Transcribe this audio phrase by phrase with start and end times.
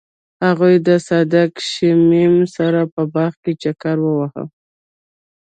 [0.45, 4.43] هغوی د صادق شمیم سره په باغ کې چکر وواهه.